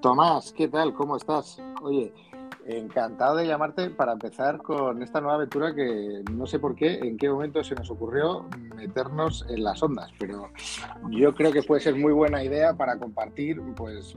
Tomás, 0.00 0.52
¿qué 0.52 0.68
tal? 0.68 0.94
¿Cómo 0.94 1.16
estás? 1.16 1.60
Oye, 1.82 2.12
encantado 2.66 3.36
de 3.36 3.48
llamarte 3.48 3.90
para 3.90 4.12
empezar 4.12 4.58
con 4.58 5.02
esta 5.02 5.20
nueva 5.20 5.34
aventura 5.34 5.74
que 5.74 6.22
no 6.32 6.46
sé 6.46 6.60
por 6.60 6.76
qué, 6.76 7.00
en 7.00 7.16
qué 7.16 7.28
momento 7.28 7.64
se 7.64 7.74
nos 7.74 7.90
ocurrió 7.90 8.46
meternos 8.76 9.44
en 9.48 9.64
las 9.64 9.82
ondas, 9.82 10.12
pero 10.16 10.50
yo 11.10 11.34
creo 11.34 11.50
que 11.50 11.64
puede 11.64 11.80
ser 11.80 11.96
muy 11.96 12.12
buena 12.12 12.44
idea 12.44 12.74
para 12.74 12.96
compartir 12.96 13.60
pues 13.74 14.16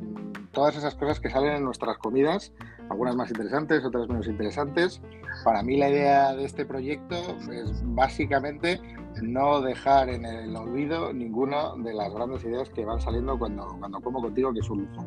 todas 0.51 0.75
esas 0.75 0.93
cosas 0.93 1.19
que 1.19 1.31
salen 1.31 1.55
en 1.55 1.63
nuestras 1.63 1.97
comidas, 1.97 2.53
algunas 2.89 3.15
más 3.15 3.31
interesantes, 3.31 3.83
otras 3.83 4.07
menos 4.07 4.27
interesantes. 4.27 5.01
Para 5.43 5.63
mí 5.63 5.77
la 5.77 5.89
idea 5.89 6.35
de 6.35 6.45
este 6.45 6.63
proyecto 6.63 7.15
es 7.51 7.81
básicamente 7.95 8.79
no 9.23 9.61
dejar 9.61 10.09
en 10.09 10.25
el 10.25 10.55
olvido 10.55 11.11
ninguna 11.11 11.75
de 11.77 11.93
las 11.93 12.13
grandes 12.13 12.43
ideas 12.43 12.69
que 12.69 12.85
van 12.85 13.01
saliendo 13.01 13.39
cuando, 13.39 13.67
cuando 13.79 13.99
como 13.99 14.21
contigo, 14.21 14.53
que 14.53 14.59
es 14.59 14.69
un 14.69 14.81
lujo. 14.81 15.05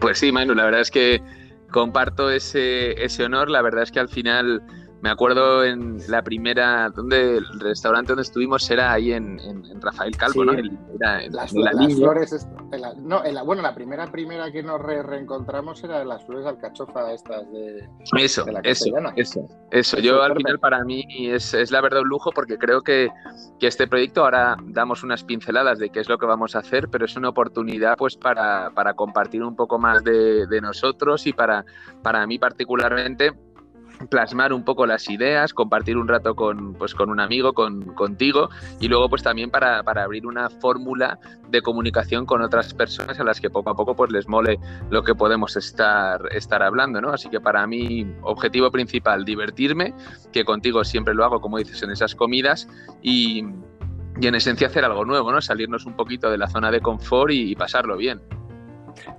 Pues 0.00 0.18
sí, 0.18 0.32
Manu, 0.32 0.54
la 0.54 0.64
verdad 0.64 0.80
es 0.80 0.90
que 0.90 1.22
comparto 1.70 2.30
ese, 2.30 3.02
ese 3.02 3.24
honor. 3.24 3.50
La 3.50 3.62
verdad 3.62 3.82
es 3.82 3.92
que 3.92 4.00
al 4.00 4.08
final 4.08 4.62
me 5.02 5.10
acuerdo 5.10 5.64
en 5.64 5.98
la 6.06 6.22
primera, 6.22 6.88
donde 6.88 7.38
el 7.38 7.60
restaurante 7.60 8.12
donde 8.12 8.22
estuvimos 8.22 8.70
era 8.70 8.92
ahí 8.92 9.12
en, 9.12 9.36
Rafael 9.80 10.16
Calvo, 10.16 10.44
¿no? 10.44 10.52
era 10.52 11.24
en, 11.24 11.32
las, 11.32 11.50
flores, 11.50 12.46
no, 12.98 13.20
bueno, 13.44 13.62
la 13.62 13.74
primera 13.74 14.06
primera 14.12 14.52
que 14.52 14.62
nos 14.62 14.80
reencontramos 14.80 15.82
era 15.82 16.04
las 16.04 16.24
flores 16.24 16.44
de 16.44 16.50
alcachofa 16.50 17.12
estas 17.12 17.50
de, 17.50 17.88
eso, 18.16 18.46
eso, 18.62 18.94
eso, 19.16 19.48
eso. 19.72 19.98
Yo 19.98 20.22
al 20.22 20.36
final 20.36 20.60
para 20.60 20.84
mí 20.84 21.04
es, 21.10 21.52
es, 21.52 21.72
la 21.72 21.80
verdad 21.80 22.02
un 22.02 22.08
lujo 22.08 22.30
porque 22.30 22.56
creo 22.56 22.82
que, 22.82 23.10
que, 23.58 23.66
este 23.66 23.88
proyecto 23.88 24.22
ahora 24.22 24.56
damos 24.66 25.02
unas 25.02 25.24
pinceladas 25.24 25.80
de 25.80 25.90
qué 25.90 25.98
es 25.98 26.08
lo 26.08 26.16
que 26.16 26.26
vamos 26.26 26.54
a 26.54 26.60
hacer, 26.60 26.88
pero 26.88 27.06
es 27.06 27.16
una 27.16 27.30
oportunidad 27.30 27.96
pues 27.96 28.16
para, 28.16 28.70
para 28.70 28.94
compartir 28.94 29.42
un 29.42 29.56
poco 29.56 29.80
más 29.80 30.04
de, 30.04 30.46
de 30.46 30.60
nosotros 30.60 31.26
y 31.26 31.32
para, 31.32 31.64
para 32.04 32.24
mí 32.28 32.38
particularmente 32.38 33.32
plasmar 34.10 34.52
un 34.52 34.64
poco 34.64 34.86
las 34.86 35.08
ideas, 35.08 35.54
compartir 35.54 35.96
un 35.96 36.08
rato 36.08 36.34
con, 36.34 36.74
pues, 36.74 36.94
con 36.94 37.10
un 37.10 37.20
amigo, 37.20 37.52
con, 37.52 37.94
contigo, 37.94 38.50
y 38.80 38.88
luego 38.88 39.08
pues 39.08 39.22
también 39.22 39.50
para, 39.50 39.80
abrir 39.80 40.26
una 40.26 40.50
fórmula 40.50 41.18
de 41.48 41.62
comunicación 41.62 42.26
con 42.26 42.42
otras 42.42 42.74
personas 42.74 43.20
a 43.20 43.24
las 43.24 43.40
que 43.40 43.50
poco 43.50 43.70
a 43.70 43.74
poco 43.74 43.94
pues 43.94 44.10
les 44.10 44.28
mole 44.28 44.58
lo 44.90 45.02
que 45.02 45.14
podemos 45.14 45.56
estar, 45.56 46.20
estar 46.32 46.62
hablando, 46.62 47.00
¿no? 47.00 47.10
Así 47.10 47.28
que 47.28 47.40
para 47.40 47.66
mí, 47.66 48.06
objetivo 48.22 48.70
principal, 48.70 49.24
divertirme, 49.24 49.94
que 50.32 50.44
contigo 50.44 50.84
siempre 50.84 51.14
lo 51.14 51.24
hago, 51.24 51.40
como 51.40 51.58
dices, 51.58 51.82
en 51.82 51.90
esas 51.90 52.14
comidas, 52.14 52.68
y, 53.02 53.44
en 54.20 54.34
esencia 54.34 54.66
hacer 54.68 54.84
algo 54.84 55.04
nuevo, 55.04 55.32
¿no? 55.32 55.40
Salirnos 55.40 55.86
un 55.86 55.94
poquito 55.94 56.30
de 56.30 56.38
la 56.38 56.48
zona 56.48 56.70
de 56.70 56.80
confort 56.80 57.32
y, 57.32 57.54
pasarlo 57.54 57.96
bien. 57.96 58.20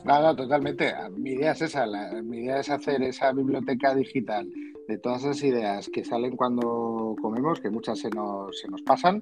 Nada, 0.03 0.35
totalmente. 0.35 0.93
Mi 1.17 1.31
idea 1.31 1.51
es 1.51 1.61
esa, 1.61 1.85
mi 2.23 2.39
idea 2.39 2.59
es 2.59 2.69
hacer 2.69 3.01
esa 3.03 3.31
biblioteca 3.31 3.95
digital 3.95 4.49
de 4.87 4.97
todas 4.97 5.23
esas 5.23 5.43
ideas 5.43 5.89
que 5.89 6.03
salen 6.03 6.35
cuando 6.35 7.15
comemos, 7.21 7.59
que 7.61 7.69
muchas 7.69 7.99
se 7.99 8.09
nos, 8.09 8.59
se 8.59 8.67
nos 8.67 8.81
pasan, 8.81 9.21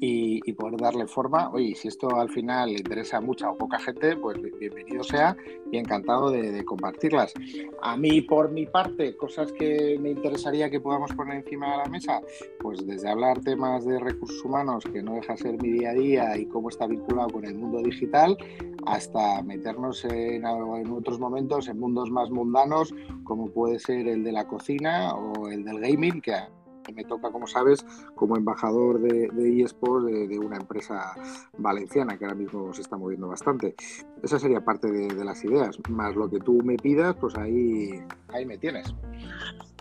y, 0.00 0.52
poder 0.52 0.80
darle 0.80 1.06
forma. 1.06 1.50
Oye, 1.50 1.74
si 1.74 1.88
esto 1.88 2.16
al 2.16 2.30
final 2.30 2.72
le 2.72 2.78
interesa 2.78 3.18
a 3.18 3.20
mucha 3.20 3.50
o 3.50 3.56
poca 3.56 3.78
gente, 3.78 4.16
pues 4.16 4.38
bienvenido 4.58 5.04
sea 5.04 5.36
y 5.70 5.78
encantado 5.78 6.30
de, 6.30 6.64
compartirlas. 6.64 7.32
A 7.82 7.96
mí, 7.96 8.22
por 8.22 8.50
mi 8.50 8.66
parte, 8.66 9.16
cosas 9.16 9.52
que 9.52 9.98
me 10.00 10.10
interesaría 10.10 10.70
que 10.70 10.80
podamos 10.80 11.12
poner 11.12 11.38
encima 11.38 11.72
de 11.72 11.76
la 11.78 11.84
mesa, 11.86 12.20
pues 12.60 12.86
desde 12.86 13.08
hablar 13.08 13.40
temas 13.40 13.84
de 13.84 13.98
recursos 13.98 14.44
humanos, 14.44 14.84
que 14.84 15.02
no 15.02 15.14
deja 15.14 15.36
ser 15.36 15.60
mi 15.62 15.70
día 15.70 15.90
a 15.90 15.94
día 15.94 16.36
y 16.36 16.46
cómo 16.46 16.68
está 16.68 16.86
vinculado 16.86 17.30
con 17.30 17.44
el 17.44 17.54
mundo 17.54 17.82
digital, 17.82 18.36
hasta 18.86 19.42
meternos 19.42 20.04
en, 20.04 20.44
en 20.44 20.90
otros 20.92 21.18
momentos 21.18 21.68
en 21.68 21.78
mundos 21.78 22.10
más 22.10 22.30
mundanos, 22.30 22.94
como 23.24 23.48
puede 23.48 23.78
ser 23.78 24.08
el 24.08 24.24
de 24.24 24.32
la 24.32 24.46
cocina 24.46 25.14
o 25.14 25.48
el 25.48 25.64
del 25.64 25.80
gaming, 25.80 26.20
que 26.20 26.34
me 26.92 27.04
toca, 27.04 27.30
como 27.30 27.46
sabes, 27.46 27.84
como 28.14 28.36
embajador 28.36 29.00
de, 29.00 29.28
de 29.28 29.62
eSports 29.62 30.06
de, 30.06 30.38
una 30.38 30.56
empresa 30.56 31.14
valenciana 31.58 32.18
que 32.18 32.24
ahora 32.24 32.36
mismo 32.36 32.72
se 32.72 32.82
está 32.82 32.96
moviendo 32.96 33.28
bastante. 33.28 33.74
Esa 34.22 34.38
sería 34.38 34.64
parte 34.64 34.90
de, 34.90 35.08
de, 35.08 35.24
las 35.24 35.44
ideas, 35.44 35.78
más 35.88 36.14
lo 36.14 36.28
que 36.28 36.38
tú 36.40 36.60
me 36.62 36.76
pidas, 36.76 37.16
pues 37.16 37.36
ahí, 37.36 38.02
ahí 38.28 38.44
me 38.44 38.58
tienes. 38.58 38.94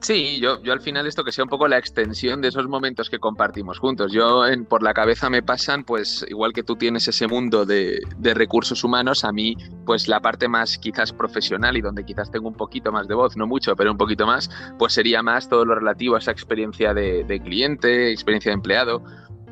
Sí, 0.06 0.40
yo, 0.40 0.62
yo 0.62 0.72
al 0.72 0.82
final 0.82 1.08
esto 1.08 1.24
que 1.24 1.32
sea 1.32 1.46
un 1.46 1.50
poco 1.50 1.68
la 1.68 1.80
extensión 1.80 2.40
de 2.40 2.50
esos 2.50 2.68
momentos 2.68 3.10
que 3.10 3.18
compartimos 3.18 3.80
juntos. 3.80 4.12
Yo 4.12 4.46
en, 4.46 4.64
por 4.64 4.84
la 4.84 4.94
cabeza 4.94 5.32
me 5.32 5.42
pasan, 5.42 5.84
pues 5.84 6.24
igual 6.30 6.54
que 6.54 6.62
tú 6.62 6.76
tienes 6.76 7.08
ese 7.08 7.28
mundo 7.28 7.66
de, 7.66 8.02
recursos 8.22 8.84
humanos, 8.84 9.24
a 9.26 9.32
mí 9.32 9.56
pues 9.84 10.08
la 10.08 10.20
parte 10.20 10.48
más 10.48 10.78
quizás 10.78 11.12
profesional 11.12 11.76
y 11.76 11.82
donde 11.82 12.06
quizás 12.06 12.30
tengo 12.30 12.48
un 12.48 12.54
poquito 12.54 12.92
más 12.92 13.08
de 13.08 13.16
voz, 13.16 13.36
no 13.36 13.48
mucho, 13.48 13.76
pero 13.76 13.92
un 13.92 13.98
poquito 13.98 14.28
más, 14.28 14.48
pues 14.78 14.94
sería 14.94 15.24
más 15.24 15.50
todo 15.50 15.66
lo 15.66 15.74
relativo 15.74 16.14
a 16.14 16.20
esa 16.20 16.30
experiencia 16.30 16.94
de, 16.94 17.42
cliente, 17.44 18.12
experiencia 18.12 18.52
de 18.52 18.58
empleado, 18.58 19.04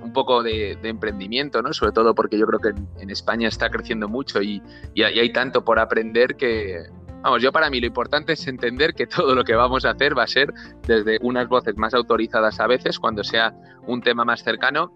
un 0.04 0.14
poco 0.14 0.44
de, 0.44 0.78
emprendimiento, 0.84 1.64
¿no? 1.64 1.74
Sobre 1.74 1.94
todo 1.94 2.14
porque 2.14 2.38
yo 2.38 2.46
creo 2.46 2.60
que 2.60 3.02
en, 3.02 3.10
España 3.10 3.48
está 3.48 3.72
creciendo 3.72 4.08
mucho 4.08 4.40
y, 4.40 4.62
y, 4.94 5.02
hay 5.02 5.34
tanto 5.34 5.66
por 5.66 5.80
aprender 5.80 6.36
que, 6.36 6.84
Vamos, 7.24 7.42
yo 7.42 7.54
para 7.54 7.70
mí 7.70 7.80
lo 7.80 7.88
importante 7.88 8.34
es 8.34 8.46
entender 8.48 8.94
que 8.94 9.08
todo 9.08 9.34
lo 9.34 9.46
que 9.46 9.56
vamos 9.56 9.86
a 9.86 9.92
hacer 9.92 10.18
va 10.18 10.24
a 10.24 10.28
ser 10.28 10.54
desde 10.86 11.20
unas 11.22 11.48
voces 11.48 11.78
más 11.78 11.94
autorizadas 11.94 12.60
a 12.60 12.68
veces, 12.68 13.00
cuando 13.00 13.24
sea 13.24 13.54
un 13.88 14.02
tema 14.02 14.26
más 14.26 14.44
cercano, 14.44 14.92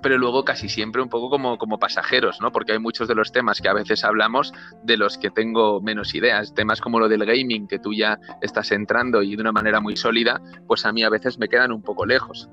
pero 0.00 0.16
luego 0.16 0.44
casi 0.44 0.68
siempre 0.68 1.02
un 1.02 1.08
poco 1.08 1.30
como, 1.30 1.58
como 1.58 1.80
pasajeros, 1.80 2.40
¿no? 2.40 2.52
Porque 2.52 2.72
hay 2.72 2.78
muchos 2.78 3.08
de 3.08 3.16
los 3.16 3.32
temas 3.32 3.60
que 3.60 3.68
a 3.68 3.72
veces 3.72 4.04
hablamos 4.04 4.52
de 4.84 4.96
los 4.96 5.18
que 5.18 5.30
tengo 5.30 5.80
menos 5.80 6.14
ideas. 6.14 6.54
Temas 6.54 6.80
como 6.80 7.00
lo 7.00 7.08
del 7.08 7.24
gaming, 7.24 7.66
que 7.66 7.80
tú 7.80 7.92
ya 7.92 8.20
estás 8.40 8.70
entrando 8.70 9.22
y 9.22 9.34
de 9.34 9.42
una 9.42 9.50
manera 9.50 9.80
muy 9.80 9.96
sólida, 9.96 10.40
pues 10.68 10.86
a 10.86 10.92
mí 10.92 11.02
a 11.02 11.10
veces 11.10 11.38
me 11.40 11.48
quedan 11.48 11.72
un 11.72 11.82
poco 11.82 12.06
lejos. 12.06 12.48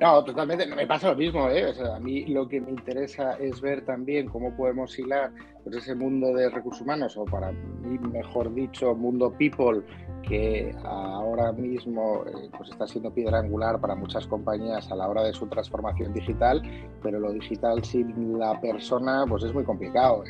No, 0.00 0.22
totalmente. 0.22 0.66
Me 0.66 0.86
pasa 0.86 1.08
lo 1.10 1.16
mismo, 1.16 1.48
¿eh? 1.48 1.66
O 1.66 1.74
sea, 1.74 1.96
a 1.96 2.00
mí 2.00 2.24
lo 2.26 2.48
que 2.48 2.60
me 2.60 2.70
interesa 2.70 3.32
es 3.34 3.60
ver 3.60 3.84
también 3.84 4.28
cómo 4.28 4.54
podemos 4.56 4.96
hilar 4.96 5.32
pues, 5.64 5.76
ese 5.76 5.94
mundo 5.94 6.32
de 6.34 6.48
recursos 6.50 6.82
humanos, 6.82 7.16
o 7.16 7.24
para 7.24 7.50
mí, 7.50 7.98
mejor 7.98 8.54
dicho, 8.54 8.94
mundo 8.94 9.32
people, 9.36 9.82
que 10.22 10.72
ahora 10.84 11.52
mismo 11.52 12.24
eh, 12.26 12.48
pues 12.56 12.70
está 12.70 12.86
siendo 12.86 13.12
piedra 13.12 13.38
angular 13.38 13.80
para 13.80 13.96
muchas 13.96 14.26
compañías 14.26 14.90
a 14.92 14.94
la 14.94 15.08
hora 15.08 15.22
de 15.24 15.32
su 15.32 15.46
transformación 15.48 16.12
digital, 16.12 16.62
pero 17.02 17.18
lo 17.18 17.32
digital 17.32 17.82
sin 17.82 18.38
la 18.38 18.60
persona, 18.60 19.24
pues 19.28 19.42
es 19.44 19.52
muy 19.52 19.64
complicado. 19.64 20.22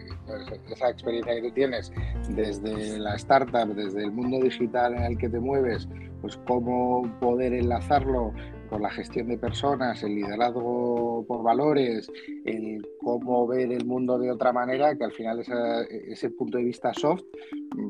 esa 0.70 0.88
experiencia 0.88 1.34
que 1.34 1.42
tú 1.42 1.50
tienes 1.54 1.92
desde 2.30 2.98
la 2.98 3.16
startup, 3.16 3.74
desde 3.74 4.04
el 4.04 4.12
mundo 4.12 4.38
digital 4.38 4.94
en 4.94 5.02
el 5.02 5.18
que 5.18 5.28
te 5.28 5.40
mueves, 5.40 5.88
pues 6.22 6.38
cómo 6.46 7.02
poder 7.20 7.52
enlazarlo 7.52 8.32
con 8.68 8.82
la 8.82 8.90
gestión 8.90 9.28
de 9.28 9.38
personas, 9.38 10.02
el 10.02 10.14
liderazgo 10.14 11.24
por 11.26 11.42
valores, 11.42 12.10
el 12.44 12.86
cómo 13.08 13.46
ver 13.46 13.72
el 13.72 13.86
mundo 13.86 14.18
de 14.18 14.30
otra 14.30 14.52
manera, 14.52 14.94
que 14.96 15.04
al 15.04 15.12
final 15.12 15.42
ese 15.90 16.30
punto 16.30 16.58
de 16.58 16.64
vista 16.64 16.92
soft 16.92 17.24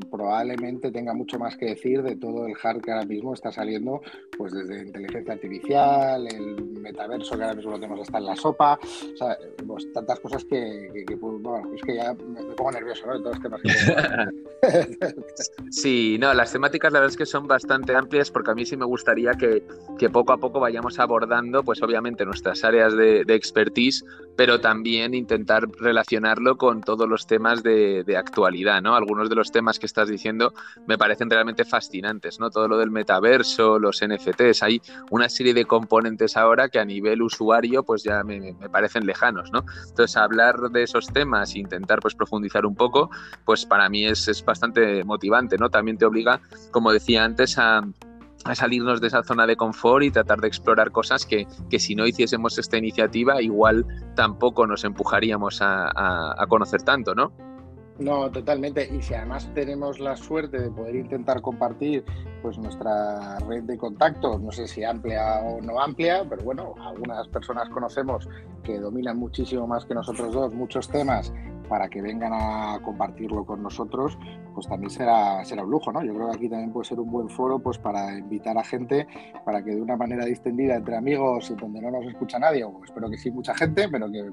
probablemente 0.09 0.91
tenga 0.91 1.13
mucho 1.13 1.37
más 1.39 1.55
que 1.57 1.67
decir 1.67 2.01
de 2.03 2.15
todo 2.15 2.45
el 2.45 2.53
hard 2.61 2.81
que 2.81 2.91
ahora 2.91 3.05
mismo 3.05 3.33
está 3.33 3.51
saliendo, 3.51 4.01
pues 4.37 4.53
desde 4.53 4.85
inteligencia 4.85 5.33
artificial, 5.33 6.27
el 6.27 6.79
metaverso 6.79 7.37
que 7.37 7.43
ahora 7.43 7.55
mismo 7.55 7.71
lo 7.71 7.79
tenemos 7.79 8.01
hasta 8.01 8.17
en 8.17 8.25
la 8.25 8.35
sopa, 8.35 8.79
o 8.81 9.17
sea, 9.17 9.37
pues 9.65 9.91
tantas 9.93 10.19
cosas 10.19 10.43
que, 10.45 11.05
bueno, 11.19 11.71
es 11.75 11.81
que 11.81 11.95
ya 11.95 12.13
me, 12.13 12.43
pongo 12.55 12.71
nervioso, 12.71 13.07
¿no? 13.07 13.13
De 13.13 13.19
todos 13.19 13.35
los 13.35 13.43
temas 13.43 13.61
que 13.61 13.69
Sí, 15.71 16.17
no, 16.19 16.33
las 16.33 16.51
temáticas 16.51 16.91
la 16.91 16.99
verdad 16.99 17.11
es 17.11 17.17
que 17.17 17.25
son 17.25 17.47
bastante 17.47 17.95
amplias 17.95 18.31
porque 18.31 18.51
a 18.51 18.55
mí 18.55 18.65
sí 18.65 18.75
me 18.77 18.85
gustaría 18.85 19.33
que, 19.33 19.63
que 19.97 20.09
poco 20.09 20.33
a 20.33 20.37
poco 20.37 20.59
vayamos 20.59 20.99
abordando, 20.99 21.63
pues 21.63 21.81
obviamente 21.81 22.25
nuestras 22.25 22.63
áreas 22.63 22.95
de, 22.95 23.23
de 23.23 23.35
expertise, 23.35 24.05
pero 24.35 24.59
también 24.59 25.08
intentar 25.13 25.67
relacionarlo 25.79 26.57
con 26.57 26.81
todos 26.81 27.07
los 27.07 27.27
temas 27.27 27.63
de, 27.63 28.03
actualidad, 28.17 28.81
¿no? 28.81 28.95
Algunos 28.95 29.29
de 29.29 29.35
los 29.35 29.51
temas 29.51 29.79
que 29.79 29.85
estás 29.85 30.09
diciendo 30.09 30.53
me 30.87 30.97
parecen 30.97 31.29
realmente 31.29 31.63
fascinantes, 31.63 32.39
¿no? 32.39 32.49
Todo 32.49 32.67
lo 32.67 32.77
del 32.77 32.91
metaverso, 32.91 33.79
los 33.79 34.01
NFTs, 34.05 34.63
hay 34.63 34.81
una 35.11 35.29
serie 35.29 35.53
de 35.53 35.65
componentes 35.65 36.35
ahora 36.35 36.69
que 36.69 36.79
a 36.79 36.85
nivel 36.85 37.21
usuario 37.21 37.83
pues 37.83 38.03
ya 38.03 38.23
me, 38.23 38.55
parecen 38.71 39.05
lejanos, 39.05 39.51
¿no? 39.51 39.63
Entonces 39.87 40.17
hablar 40.17 40.57
de 40.71 40.83
esos 40.83 41.07
temas 41.07 41.55
e 41.55 41.59
intentar 41.59 41.99
pues 41.99 42.15
profundizar 42.15 42.65
un 42.65 42.75
poco, 42.75 43.09
pues 43.45 43.65
para 43.65 43.89
mí 43.89 44.05
es, 44.05 44.27
es 44.27 44.43
bastante 44.43 45.03
motivante, 45.03 45.57
¿no? 45.57 45.69
También 45.69 45.97
te 45.97 46.05
obliga, 46.05 46.41
como 46.71 46.91
decía 46.91 47.23
antes, 47.23 47.57
a 47.57 47.83
a 48.45 48.55
salirnos 48.55 49.01
de 49.01 49.07
esa 49.07 49.23
zona 49.23 49.45
de 49.45 49.55
confort 49.55 50.03
y 50.03 50.11
tratar 50.11 50.39
de 50.39 50.47
explorar 50.47 50.91
cosas 50.91 51.25
que, 51.25 51.45
que 51.69 51.79
si 51.79 51.95
no 51.95 52.07
hiciésemos 52.07 52.57
esta 52.57 52.77
iniciativa 52.77 53.41
igual 53.41 53.85
tampoco 54.15 54.65
nos 54.65 54.83
empujaríamos 54.83 55.61
a, 55.61 56.41
a 56.41 56.47
conocer 56.47 56.81
tanto, 56.83 57.13
¿no? 57.15 57.31
No, 57.99 58.31
totalmente. 58.31 58.89
Y 58.95 59.01
si 59.01 59.13
además 59.13 59.51
tenemos 59.53 59.99
la 59.99 60.15
suerte 60.15 60.57
de 60.57 60.71
poder 60.71 60.95
intentar 60.95 61.41
compartir 61.41 62.05
pues 62.41 62.57
nuestra 62.57 63.37
red 63.39 63.63
de 63.63 63.77
contactos, 63.77 64.41
no 64.41 64.51
sé 64.53 64.67
si 64.67 64.85
amplia 64.85 65.41
o 65.41 65.61
no 65.61 65.81
amplia, 65.81 66.25
pero 66.27 66.41
bueno, 66.43 66.75
algunas 66.81 67.27
personas 67.27 67.67
conocemos 67.69 68.29
que 68.63 68.79
dominan 68.79 69.17
muchísimo 69.17 69.67
más 69.67 69.83
que 69.85 69.93
nosotros 69.93 70.33
dos 70.33 70.53
muchos 70.53 70.87
temas 70.87 71.33
para 71.69 71.87
que 71.87 72.01
vengan 72.01 72.33
a 72.33 72.79
compartirlo 72.83 73.45
con 73.45 73.63
nosotros, 73.63 74.17
pues 74.53 74.67
también 74.67 74.89
será, 74.89 75.45
será 75.45 75.63
un 75.63 75.69
lujo, 75.69 75.91
¿no? 75.91 76.03
Yo 76.03 76.13
creo 76.13 76.29
que 76.31 76.35
aquí 76.35 76.49
también 76.49 76.73
puede 76.73 76.85
ser 76.85 76.99
un 76.99 77.09
buen 77.09 77.29
foro 77.29 77.59
pues 77.59 77.77
para 77.77 78.17
invitar 78.17 78.57
a 78.57 78.63
gente 78.63 79.07
para 79.45 79.63
que 79.63 79.75
de 79.75 79.81
una 79.81 79.95
manera 79.95 80.25
distendida 80.25 80.75
entre 80.75 80.97
amigos, 80.97 81.53
donde 81.61 81.81
no 81.81 81.91
nos 81.91 82.05
escucha 82.05 82.39
nadie, 82.39 82.63
o 82.63 82.83
espero 82.83 83.09
que 83.09 83.17
sí 83.17 83.31
mucha 83.31 83.53
gente, 83.53 83.87
pero 83.87 84.11
que 84.11 84.29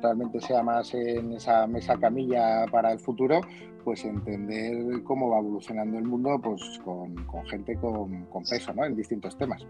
realmente 0.00 0.40
sea 0.40 0.62
más 0.62 0.94
en 0.94 1.32
esa 1.32 1.66
mesa 1.66 1.98
camilla 1.98 2.64
para 2.70 2.92
el 2.92 3.00
futuro, 3.00 3.40
pues 3.84 4.04
entender 4.04 5.02
cómo 5.02 5.30
va 5.30 5.38
evolucionando 5.38 5.98
el 5.98 6.04
mundo 6.04 6.40
pues 6.42 6.80
con, 6.84 7.16
gente 7.46 7.76
con, 7.76 8.26
con 8.26 8.44
peso, 8.44 8.72
¿no? 8.72 8.84
En 8.84 8.94
distintos 8.94 9.36
temas. 9.36 9.66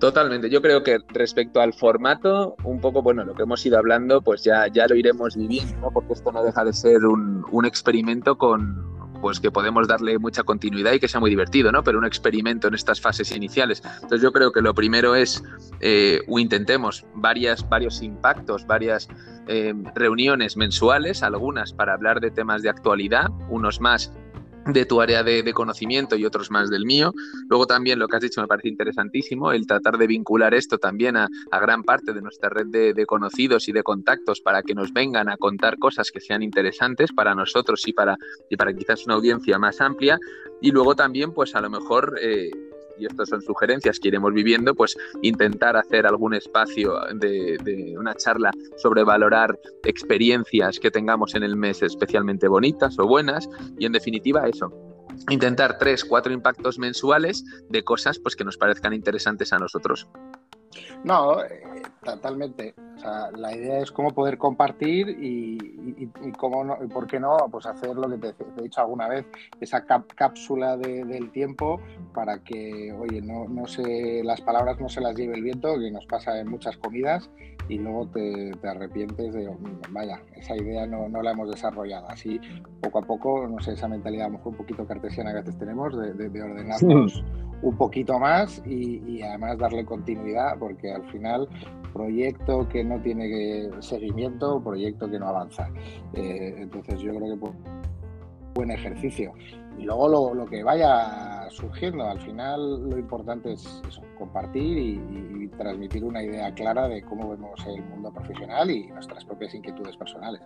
Totalmente. 0.00 0.48
Yo 0.48 0.62
creo 0.62 0.82
que 0.82 0.98
respecto 1.08 1.60
al 1.60 1.74
formato, 1.74 2.56
un 2.64 2.80
poco, 2.80 3.02
bueno, 3.02 3.22
lo 3.22 3.34
que 3.34 3.42
hemos 3.42 3.64
ido 3.66 3.76
hablando, 3.78 4.22
pues 4.22 4.42
ya, 4.42 4.66
ya 4.66 4.86
lo 4.86 4.96
iremos 4.96 5.36
viviendo, 5.36 5.76
¿no? 5.78 5.90
porque 5.90 6.14
esto 6.14 6.32
no 6.32 6.42
deja 6.42 6.64
de 6.64 6.72
ser 6.72 7.04
un, 7.04 7.44
un 7.50 7.66
experimento 7.66 8.38
con, 8.38 8.90
pues 9.20 9.40
que 9.40 9.50
podemos 9.50 9.86
darle 9.86 10.18
mucha 10.18 10.42
continuidad 10.42 10.92
y 10.92 11.00
que 11.00 11.08
sea 11.08 11.20
muy 11.20 11.30
divertido, 11.30 11.70
¿no? 11.70 11.84
Pero 11.84 11.98
un 11.98 12.04
experimento 12.04 12.68
en 12.68 12.74
estas 12.74 13.00
fases 13.00 13.34
iniciales. 13.34 13.82
Entonces 13.96 14.22
yo 14.22 14.32
creo 14.32 14.52
que 14.52 14.62
lo 14.62 14.74
primero 14.74 15.14
es, 15.14 15.42
eh, 15.80 16.20
intentemos 16.28 17.04
varias, 17.14 17.68
varios 17.68 18.02
impactos, 18.02 18.66
varias 18.66 19.08
eh, 19.48 19.74
reuniones 19.94 20.56
mensuales, 20.56 21.22
algunas 21.22 21.72
para 21.72 21.92
hablar 21.92 22.20
de 22.20 22.30
temas 22.30 22.62
de 22.62 22.70
actualidad, 22.70 23.28
unos 23.48 23.80
más 23.80 24.12
de 24.66 24.84
tu 24.84 25.00
área 25.00 25.22
de, 25.22 25.52
conocimiento 25.52 26.16
y 26.16 26.24
otros 26.24 26.50
más 26.50 26.70
del 26.70 26.84
mío. 26.84 27.12
Luego 27.48 27.66
también 27.66 27.98
lo 27.98 28.08
que 28.08 28.16
has 28.16 28.22
dicho 28.22 28.40
me 28.40 28.46
parece 28.46 28.68
interesantísimo, 28.68 29.52
el 29.52 29.66
tratar 29.66 29.98
de 29.98 30.06
vincular 30.06 30.54
esto 30.54 30.78
también 30.78 31.16
a, 31.16 31.28
gran 31.60 31.82
parte 31.82 32.12
de 32.12 32.22
nuestra 32.22 32.48
red 32.48 32.66
de, 32.66 33.06
conocidos 33.06 33.68
y 33.68 33.72
de 33.72 33.82
contactos 33.82 34.40
para 34.40 34.62
que 34.62 34.74
nos 34.74 34.92
vengan 34.92 35.28
a 35.28 35.36
contar 35.36 35.78
cosas 35.78 36.10
que 36.10 36.20
sean 36.20 36.42
interesantes 36.42 37.12
para 37.12 37.34
nosotros 37.34 37.86
y 37.86 37.92
para, 37.92 38.16
y 38.48 38.56
para 38.56 38.72
quizás 38.72 39.04
una 39.06 39.14
audiencia 39.14 39.58
más 39.58 39.80
amplia. 39.80 40.18
Y 40.60 40.70
luego 40.70 40.94
también, 40.94 41.32
pues 41.32 41.54
a 41.54 41.60
lo 41.60 41.70
mejor... 41.70 42.18
Eh, 42.20 42.50
y 43.00 43.06
estas 43.06 43.28
son 43.28 43.42
sugerencias 43.42 43.98
que 43.98 44.08
iremos 44.08 44.32
viviendo, 44.32 44.74
pues 44.74 44.96
intentar 45.22 45.76
hacer 45.76 46.06
algún 46.06 46.34
espacio 46.34 46.94
de, 47.14 47.96
una 47.98 48.14
charla 48.14 48.50
sobre 48.76 49.04
valorar 49.04 49.58
experiencias 49.84 50.78
que 50.78 50.90
tengamos 50.90 51.34
en 51.34 51.42
el 51.42 51.56
mes 51.56 51.82
especialmente 51.82 52.48
bonitas 52.48 52.98
o 52.98 53.06
buenas 53.06 53.48
y 53.78 53.86
en 53.86 53.92
definitiva 53.92 54.48
eso, 54.48 54.72
intentar 55.30 55.78
tres, 55.78 56.04
cuatro 56.04 56.32
impactos 56.32 56.78
mensuales 56.78 57.44
de 57.68 57.82
cosas 57.82 58.18
pues, 58.18 58.36
que 58.36 58.44
nos 58.44 58.56
parezcan 58.56 58.92
interesantes 58.92 59.52
a 59.52 59.58
nosotros. 59.58 60.08
No, 61.04 61.42
eh, 61.42 61.62
totalmente. 62.04 62.74
O 62.96 62.98
sea, 62.98 63.30
la 63.32 63.54
idea 63.54 63.80
es 63.80 63.90
cómo 63.90 64.10
poder 64.12 64.38
compartir 64.38 65.08
y, 65.08 65.58
cómo 66.36 66.64
no, 66.64 66.76
y 66.82 66.86
por 66.86 67.06
qué 67.06 67.18
no, 67.18 67.36
pues 67.50 67.66
hacer 67.66 67.96
lo 67.96 68.08
que 68.08 68.18
te, 68.18 68.34
he 68.58 68.62
dicho 68.62 68.80
alguna 68.80 69.08
vez, 69.08 69.26
esa 69.60 69.84
cápsula 69.84 70.76
del 70.76 71.30
tiempo 71.30 71.80
para 72.12 72.42
que, 72.42 72.92
oye, 72.92 73.20
no, 73.22 73.48
no 73.48 73.66
se, 73.66 74.22
las 74.22 74.40
palabras 74.40 74.80
no 74.80 74.88
se 74.88 75.00
las 75.00 75.14
lleve 75.16 75.36
el 75.36 75.42
viento, 75.42 75.78
que 75.78 75.90
nos 75.90 76.06
pasa 76.06 76.38
en 76.38 76.48
muchas 76.48 76.76
comidas 76.76 77.30
y 77.68 77.78
luego 77.78 78.06
te, 78.08 78.52
arrepientes 78.62 79.32
de, 79.32 79.48
vaya, 79.90 80.20
esa 80.36 80.56
idea 80.56 80.86
no, 80.86 81.08
no, 81.08 81.22
la 81.22 81.30
hemos 81.30 81.50
desarrollado. 81.50 82.08
Así, 82.08 82.40
poco 82.80 82.98
a 82.98 83.02
poco, 83.02 83.46
no 83.48 83.60
sé, 83.60 83.72
esa 83.72 83.88
mentalidad 83.88 84.26
a 84.26 84.28
lo 84.28 84.38
mejor 84.38 84.52
un 84.52 84.58
poquito 84.58 84.86
cartesiana 84.86 85.32
que 85.32 85.38
a 85.38 85.42
veces 85.42 85.58
tenemos 85.58 85.96
de, 85.96 86.28
de, 86.28 86.42
ordenarnos 86.42 87.24
un 87.62 87.76
poquito 87.76 88.18
más 88.18 88.62
y, 88.66 89.22
además 89.22 89.58
darle 89.58 89.84
continuidad, 89.84 90.58
porque 90.58 90.92
al 90.92 91.04
final 91.10 91.48
proyecto 91.92 92.68
que 92.68 92.84
no 92.84 93.00
tiene 93.00 93.70
seguimiento, 93.80 94.62
proyecto 94.62 95.10
que 95.10 95.18
no 95.18 95.28
avanza. 95.28 95.68
Eh, 96.14 96.54
entonces 96.58 97.00
yo 97.00 97.14
creo 97.14 97.34
que 97.34 97.36
pues, 97.36 97.52
buen 98.54 98.70
ejercicio. 98.70 99.32
Y 99.78 99.84
luego 99.84 100.34
lo, 100.34 100.46
que 100.46 100.62
vaya 100.62 101.48
surgiendo, 101.50 102.04
al 102.04 102.20
final 102.20 102.90
lo 102.90 102.98
importante 102.98 103.52
es 103.52 103.82
compartir 104.18 104.76
y 104.78 105.48
transmitir 105.56 106.04
una 106.04 106.22
idea 106.22 106.52
clara 106.54 106.88
de 106.88 107.02
cómo 107.02 107.30
vemos 107.30 107.64
el 107.66 107.82
mundo 107.84 108.12
profesional 108.12 108.70
y 108.70 108.86
nuestras 108.88 109.24
propias 109.24 109.54
inquietudes 109.54 109.96
personales. 109.96 110.40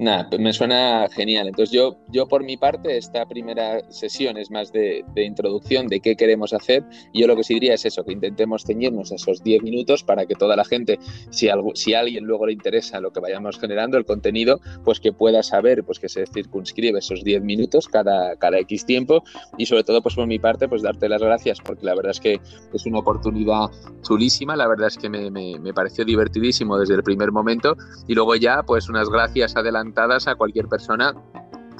Nada, 0.00 0.30
me 0.38 0.54
suena 0.54 1.10
genial. 1.10 1.48
Entonces 1.48 1.74
yo, 1.74 1.98
yo 2.08 2.26
por 2.26 2.42
mi 2.42 2.56
parte, 2.56 2.96
esta 2.96 3.26
primera 3.26 3.82
sesión 3.90 4.38
es 4.38 4.50
más 4.50 4.72
de, 4.72 5.04
introducción 5.14 5.88
de 5.88 6.00
qué 6.00 6.16
queremos 6.16 6.54
hacer. 6.54 6.82
Yo 7.12 7.26
lo 7.26 7.36
que 7.36 7.44
sí 7.44 7.52
diría 7.52 7.74
es 7.74 7.84
eso, 7.84 8.02
que 8.02 8.14
intentemos 8.14 8.64
ceñirnos 8.64 9.12
esos 9.12 9.42
10 9.42 9.62
minutos 9.62 10.02
para 10.02 10.24
que 10.24 10.34
toda 10.34 10.56
la 10.56 10.64
gente, 10.64 10.98
si, 11.28 11.50
algo, 11.50 11.72
si 11.74 11.92
a 11.92 12.00
alguien 12.00 12.24
luego 12.24 12.46
le 12.46 12.54
interesa 12.54 12.98
lo 12.98 13.12
que 13.12 13.20
vayamos 13.20 13.58
generando, 13.58 13.98
el 13.98 14.06
contenido, 14.06 14.62
pues 14.86 15.00
que 15.00 15.12
pueda 15.12 15.42
saber, 15.42 15.84
pues 15.84 15.98
que 15.98 16.08
se 16.08 16.24
circunscribe 16.24 16.98
esos 16.98 17.22
10 17.22 17.42
minutos 17.42 17.86
cada, 17.86 18.36
cada 18.36 18.58
X 18.60 18.86
tiempo. 18.86 19.22
Y 19.58 19.66
sobre 19.66 19.84
todo, 19.84 20.00
pues 20.00 20.14
por 20.14 20.26
mi 20.26 20.38
parte, 20.38 20.66
pues 20.66 20.80
darte 20.80 21.10
las 21.10 21.20
gracias, 21.20 21.58
porque 21.60 21.84
la 21.84 21.94
verdad 21.94 22.12
es 22.12 22.20
que 22.20 22.40
es 22.72 22.86
una 22.86 23.00
oportunidad 23.00 23.66
chulísima. 24.00 24.56
La 24.56 24.66
verdad 24.66 24.88
es 24.88 24.96
que 24.96 25.10
me, 25.10 25.30
me, 25.30 25.58
me 25.58 25.74
pareció 25.74 26.06
divertidísimo 26.06 26.78
desde 26.78 26.94
el 26.94 27.02
primer 27.02 27.32
momento. 27.32 27.76
Y 28.08 28.14
luego 28.14 28.34
ya, 28.36 28.62
pues 28.62 28.88
unas 28.88 29.10
gracias 29.10 29.56
adelante 29.56 29.89
a 29.96 30.34
cualquier 30.34 30.66
persona 30.66 31.14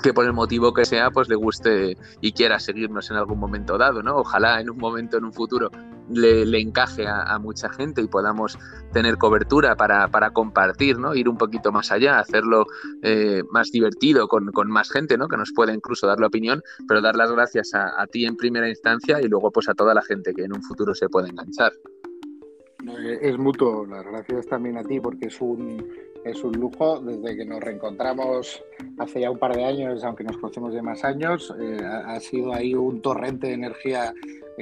que 0.02 0.14
por 0.14 0.24
el 0.24 0.32
motivo 0.32 0.72
que 0.72 0.84
sea, 0.84 1.10
pues 1.10 1.28
le 1.28 1.34
guste 1.34 1.96
y 2.20 2.32
quiera 2.32 2.58
seguirnos 2.58 3.10
en 3.10 3.16
algún 3.16 3.38
momento 3.38 3.78
dado, 3.78 4.02
¿no? 4.02 4.16
Ojalá 4.16 4.60
en 4.60 4.70
un 4.70 4.78
momento, 4.78 5.18
en 5.18 5.24
un 5.24 5.32
futuro, 5.32 5.70
le, 6.08 6.58
encaje 6.58 7.06
a, 7.06 7.38
mucha 7.38 7.68
gente 7.68 8.02
y 8.02 8.08
podamos 8.08 8.58
tener 8.92 9.16
cobertura 9.18 9.76
para, 9.76 10.30
compartir, 10.30 10.98
¿no? 10.98 11.14
Ir 11.14 11.28
un 11.28 11.36
poquito 11.36 11.70
más 11.70 11.92
allá, 11.92 12.18
hacerlo 12.18 12.66
eh, 13.02 13.42
más 13.50 13.70
divertido 13.70 14.26
con, 14.26 14.50
más 14.68 14.90
gente, 14.90 15.16
¿no? 15.16 15.28
Que 15.28 15.36
nos 15.36 15.52
pueda 15.52 15.72
incluso 15.72 16.06
dar 16.06 16.18
la 16.18 16.26
opinión, 16.26 16.62
pero 16.88 17.00
dar 17.00 17.16
las 17.16 17.30
gracias 17.30 17.74
a, 17.74 18.00
a 18.00 18.06
ti 18.06 18.24
en 18.24 18.36
primera 18.36 18.68
instancia 18.68 19.20
y 19.20 19.28
luego 19.28 19.50
pues 19.50 19.68
a 19.68 19.74
toda 19.74 19.94
la 19.94 20.02
gente 20.02 20.32
que 20.34 20.44
en 20.44 20.54
un 20.54 20.62
futuro 20.62 20.94
se 20.94 21.08
pueda 21.08 21.28
enganchar. 21.28 21.72
Es 23.20 23.38
mutuo, 23.38 23.86
las 23.86 24.04
gracias 24.04 24.46
también 24.46 24.78
a 24.78 24.84
ti 24.84 25.00
porque 25.00 25.26
es 25.26 25.40
un 25.40 25.86
es 26.24 26.42
un 26.42 26.52
lujo. 26.52 27.00
Desde 27.00 27.36
que 27.36 27.44
nos 27.44 27.60
reencontramos 27.60 28.62
hace 28.98 29.20
ya 29.20 29.30
un 29.30 29.38
par 29.38 29.54
de 29.54 29.64
años, 29.64 30.04
aunque 30.04 30.24
nos 30.24 30.36
conocemos 30.36 30.74
de 30.74 30.82
más 30.82 31.04
años, 31.04 31.54
eh, 31.58 31.78
ha, 31.82 32.18
sido 32.20 32.52
ahí 32.52 32.74
un 32.74 33.00
torrente 33.00 33.48
de 33.48 33.54
energía 33.54 34.14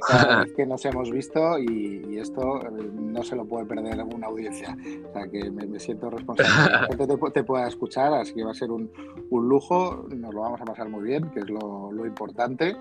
cada 0.06 0.40
vez 0.44 0.52
que 0.54 0.66
nos 0.66 0.84
hemos 0.84 1.10
visto 1.10 1.58
y, 1.58 2.18
esto 2.18 2.60
eh, 2.62 2.90
no 2.94 3.22
se 3.22 3.36
lo 3.36 3.44
puede 3.46 3.66
perder 3.66 4.02
una 4.02 4.26
audiencia. 4.26 4.76
O 5.08 5.12
sea 5.12 5.28
que 5.28 5.50
me, 5.50 5.78
siento 5.78 6.10
responsable 6.10 6.52
que 6.64 6.72
la 6.72 7.06
gente 7.06 7.30
te, 7.32 7.44
pueda 7.44 7.68
escuchar, 7.68 8.12
así 8.14 8.34
que 8.34 8.44
va 8.44 8.50
a 8.50 8.54
ser 8.54 8.70
un, 8.70 8.90
un, 9.30 9.48
lujo, 9.48 10.06
nos 10.14 10.34
lo 10.34 10.40
vamos 10.40 10.60
a 10.60 10.64
pasar 10.64 10.88
muy 10.88 11.04
bien, 11.04 11.30
que 11.30 11.40
es 11.40 11.48
lo, 11.48 11.92
lo 11.92 12.06
importante. 12.06 12.76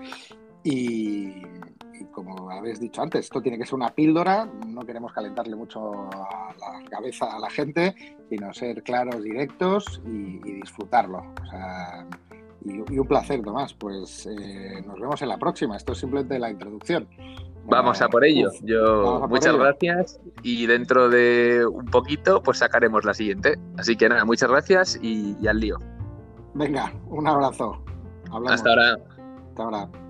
Y, 0.64 1.42
y 2.00 2.04
como 2.06 2.50
habéis 2.50 2.80
dicho 2.80 3.02
antes, 3.02 3.26
esto 3.26 3.40
tiene 3.40 3.58
que 3.58 3.64
ser 3.64 3.74
una 3.74 3.90
píldora, 3.90 4.48
no 4.66 4.82
queremos 4.82 5.12
calentarle 5.12 5.56
mucho 5.56 6.08
a 6.12 6.54
la 6.58 6.90
cabeza 6.90 7.34
a 7.34 7.38
la 7.38 7.50
gente, 7.50 7.94
sino 8.28 8.52
ser 8.52 8.82
claros, 8.82 9.22
directos 9.22 10.00
y, 10.06 10.38
disfrutarlo. 10.40 11.22
y, 12.64 12.98
un 12.98 13.06
placer, 13.06 13.42
Tomás. 13.42 13.74
Pues 13.74 14.26
eh, 14.26 14.82
nos 14.86 14.98
vemos 15.00 15.22
en 15.22 15.28
la 15.28 15.38
próxima. 15.38 15.76
Esto 15.76 15.92
es 15.92 15.98
simplemente 15.98 16.38
la 16.38 16.50
introducción. 16.50 17.08
Vamos 17.64 18.00
a 18.00 18.08
por 18.08 18.24
ello. 18.24 18.50
Yo 18.62 19.26
muchas 19.28 19.54
gracias 19.54 20.20
y 20.42 20.66
dentro 20.66 21.10
de 21.10 21.66
un 21.66 21.84
poquito 21.84 22.42
pues 22.42 22.58
sacaremos 22.58 23.04
la 23.04 23.12
siguiente. 23.12 23.58
Así 23.76 23.96
que 23.96 24.08
nada, 24.08 24.24
muchas 24.24 24.50
gracias 24.50 24.98
y, 25.02 25.36
y 25.40 25.46
al 25.48 25.60
lío. 25.60 25.78
Venga, 26.54 26.92
un 27.08 27.26
abrazo. 27.26 27.82
Hasta 28.48 28.70
ahora. 28.70 28.96
Hasta 29.50 29.62
ahora. 29.62 30.07